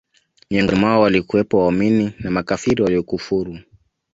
[0.51, 3.59] miongoni mwao walikuwepo Waumini na makafiri Waliokufuru